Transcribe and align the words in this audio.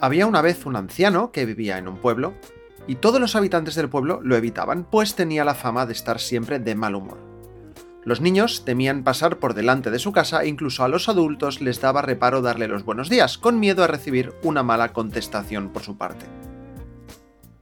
Había 0.00 0.26
una 0.26 0.42
vez 0.42 0.64
un 0.64 0.76
anciano 0.76 1.32
que 1.32 1.44
vivía 1.44 1.78
en 1.78 1.88
un 1.88 1.96
pueblo, 1.96 2.34
y 2.86 2.96
todos 2.96 3.20
los 3.20 3.34
habitantes 3.34 3.74
del 3.74 3.88
pueblo 3.88 4.20
lo 4.22 4.36
evitaban, 4.36 4.84
pues 4.84 5.14
tenía 5.14 5.44
la 5.44 5.54
fama 5.54 5.86
de 5.86 5.92
estar 5.92 6.20
siempre 6.20 6.58
de 6.58 6.74
mal 6.74 6.94
humor. 6.94 7.18
Los 8.04 8.20
niños 8.20 8.64
temían 8.64 9.02
pasar 9.02 9.38
por 9.38 9.54
delante 9.54 9.90
de 9.90 9.98
su 9.98 10.12
casa 10.12 10.42
e 10.42 10.48
incluso 10.48 10.84
a 10.84 10.88
los 10.88 11.08
adultos 11.08 11.60
les 11.60 11.80
daba 11.80 12.00
reparo 12.00 12.42
darle 12.42 12.68
los 12.68 12.84
buenos 12.84 13.10
días, 13.10 13.38
con 13.38 13.58
miedo 13.60 13.82
a 13.82 13.88
recibir 13.88 14.32
una 14.42 14.62
mala 14.62 14.92
contestación 14.92 15.70
por 15.70 15.82
su 15.82 15.98
parte 15.98 16.37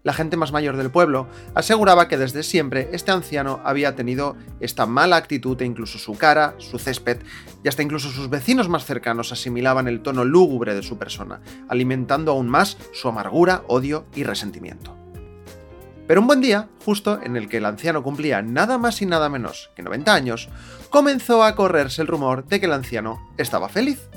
la 0.06 0.12
gente 0.12 0.36
más 0.36 0.52
mayor 0.52 0.76
del 0.76 0.92
pueblo 0.92 1.26
aseguraba 1.56 2.06
que 2.06 2.16
desde 2.16 2.44
siempre 2.44 2.88
este 2.92 3.10
anciano 3.10 3.60
había 3.64 3.96
tenido 3.96 4.36
esta 4.60 4.86
mala 4.86 5.16
actitud 5.16 5.60
e 5.60 5.64
incluso 5.64 5.98
su 5.98 6.16
cara, 6.16 6.54
su 6.58 6.78
césped 6.78 7.18
y 7.64 7.68
hasta 7.68 7.82
incluso 7.82 8.10
sus 8.10 8.30
vecinos 8.30 8.68
más 8.68 8.84
cercanos 8.84 9.32
asimilaban 9.32 9.88
el 9.88 10.02
tono 10.02 10.24
lúgubre 10.24 10.76
de 10.76 10.84
su 10.84 10.96
persona, 10.96 11.40
alimentando 11.68 12.30
aún 12.30 12.48
más 12.48 12.78
su 12.92 13.08
amargura, 13.08 13.64
odio 13.66 14.06
y 14.14 14.22
resentimiento. 14.22 14.96
Pero 16.06 16.20
un 16.20 16.28
buen 16.28 16.40
día, 16.40 16.68
justo 16.84 17.20
en 17.20 17.36
el 17.36 17.48
que 17.48 17.56
el 17.56 17.66
anciano 17.66 18.04
cumplía 18.04 18.42
nada 18.42 18.78
más 18.78 19.02
y 19.02 19.06
nada 19.06 19.28
menos 19.28 19.72
que 19.74 19.82
90 19.82 20.14
años, 20.14 20.48
comenzó 20.88 21.42
a 21.42 21.56
correrse 21.56 22.00
el 22.00 22.06
rumor 22.06 22.46
de 22.46 22.60
que 22.60 22.66
el 22.66 22.74
anciano 22.74 23.28
estaba 23.38 23.68
feliz. 23.68 24.08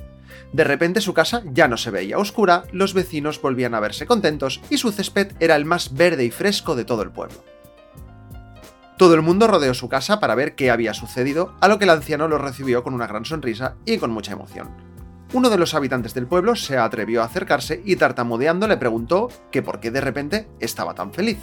De 0.54 0.64
repente 0.64 1.02
su 1.02 1.14
casa 1.14 1.44
ya 1.46 1.68
no 1.68 1.78
se 1.78 1.92
veía 1.92 2.18
oscura, 2.18 2.64
los 2.72 2.94
vecinos 2.94 3.42
volvían 3.42 3.76
a 3.76 3.80
verse 3.80 4.06
contentos 4.06 4.62
y 4.70 4.78
su 4.78 4.92
césped 4.92 5.34
era 5.40 5.56
el 5.56 5.66
más 5.66 5.94
verde 5.94 6.26
y 6.26 6.32
fresco 6.32 6.76
de 6.76 6.86
todo 6.86 7.02
el 7.04 7.12
pueblo. 7.12 7.44
Todo 8.98 9.16
el 9.16 9.22
mundo 9.22 9.48
rodeó 9.48 9.74
su 9.74 9.88
casa 9.88 10.20
para 10.20 10.36
ver 10.36 10.56
qué 10.56 10.72
había 10.72 10.94
sucedido, 10.94 11.56
a 11.62 11.70
lo 11.70 11.80
que 11.80 11.86
el 11.86 11.92
anciano 11.92 12.28
lo 12.28 12.38
recibió 12.38 12.84
con 12.84 12.94
una 12.94 13.08
gran 13.08 13.24
sonrisa 13.24 13.76
y 13.86 13.98
con 13.98 14.12
mucha 14.12 14.34
emoción. 14.34 14.70
Uno 15.32 15.50
de 15.50 15.58
los 15.58 15.74
habitantes 15.74 16.14
del 16.14 16.28
pueblo 16.28 16.56
se 16.56 16.78
atrevió 16.78 17.22
a 17.22 17.26
acercarse 17.26 17.82
y 17.86 17.96
tartamudeando 17.96 18.68
le 18.68 18.78
preguntó 18.78 19.30
que 19.52 19.62
por 19.62 19.80
qué 19.80 19.92
de 19.92 20.02
repente 20.02 20.48
estaba 20.60 20.96
tan 20.96 21.14
feliz. 21.14 21.38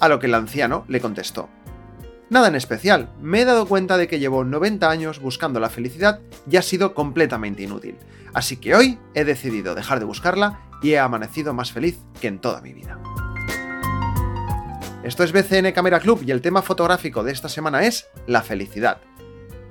A 0.00 0.08
lo 0.08 0.18
que 0.18 0.26
el 0.26 0.34
anciano 0.34 0.84
le 0.88 1.00
contestó, 1.00 1.48
Nada 2.30 2.48
en 2.48 2.56
especial, 2.56 3.08
me 3.22 3.40
he 3.40 3.44
dado 3.46 3.66
cuenta 3.66 3.96
de 3.96 4.06
que 4.06 4.18
llevo 4.18 4.44
90 4.44 4.90
años 4.90 5.18
buscando 5.18 5.60
la 5.60 5.70
felicidad 5.70 6.20
y 6.50 6.58
ha 6.58 6.62
sido 6.62 6.92
completamente 6.92 7.62
inútil. 7.62 7.96
Así 8.34 8.58
que 8.58 8.74
hoy 8.74 8.98
he 9.14 9.24
decidido 9.24 9.74
dejar 9.74 9.98
de 9.98 10.04
buscarla 10.04 10.60
y 10.82 10.90
he 10.90 10.98
amanecido 10.98 11.54
más 11.54 11.72
feliz 11.72 11.96
que 12.20 12.28
en 12.28 12.38
toda 12.38 12.60
mi 12.60 12.74
vida. 12.74 12.98
Esto 15.02 15.24
es 15.24 15.32
BCN 15.32 15.72
Camera 15.72 16.00
Club 16.00 16.22
y 16.26 16.30
el 16.30 16.42
tema 16.42 16.60
fotográfico 16.60 17.24
de 17.24 17.32
esta 17.32 17.48
semana 17.48 17.84
es 17.84 18.08
la 18.26 18.42
felicidad. 18.42 18.98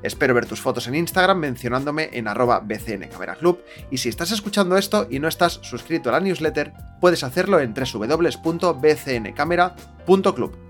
Espero 0.02 0.34
ver 0.34 0.48
tus 0.48 0.62
fotos 0.62 0.88
en 0.88 0.96
Instagram 0.96 1.38
mencionándome 1.38 2.10
en 2.14 2.28
arroba 2.28 2.60
BCN 2.60 3.10
Camera 3.10 3.36
Club 3.36 3.62
y 3.92 3.98
si 3.98 4.10
estás 4.10 4.32
escuchando 4.32 4.78
esto 4.78 5.06
y 5.12 5.20
no 5.20 5.28
estás 5.28 5.60
suscrito 5.62 6.10
a 6.10 6.14
la 6.14 6.22
newsletter, 6.22 6.74
puedes 7.00 7.24
hacerlo 7.24 7.60
en 7.60 7.76
www.bcncamera.club. 7.76 10.67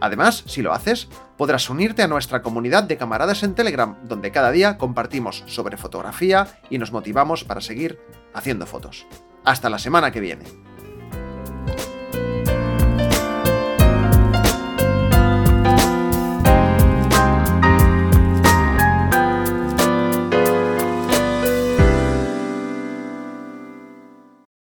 Además, 0.00 0.44
si 0.46 0.62
lo 0.62 0.72
haces, 0.72 1.08
podrás 1.36 1.68
unirte 1.70 2.02
a 2.02 2.08
nuestra 2.08 2.42
comunidad 2.42 2.84
de 2.84 2.96
camaradas 2.96 3.42
en 3.42 3.54
Telegram, 3.54 3.96
donde 4.04 4.32
cada 4.32 4.50
día 4.50 4.78
compartimos 4.78 5.44
sobre 5.46 5.76
fotografía 5.76 6.46
y 6.70 6.78
nos 6.78 6.92
motivamos 6.92 7.44
para 7.44 7.60
seguir 7.60 7.98
haciendo 8.32 8.66
fotos. 8.66 9.06
Hasta 9.44 9.70
la 9.70 9.78
semana 9.78 10.10
que 10.10 10.20
viene. 10.20 10.44